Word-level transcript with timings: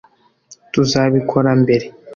Tuzabikora 0.71 1.51
mbere 1.61 1.85